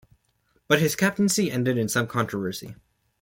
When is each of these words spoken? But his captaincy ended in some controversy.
But 0.67 0.79
his 0.79 0.95
captaincy 0.95 1.51
ended 1.51 1.77
in 1.77 1.87
some 1.87 2.07
controversy. 2.07 2.73